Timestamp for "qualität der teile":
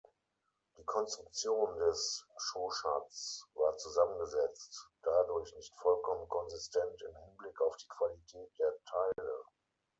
7.87-9.43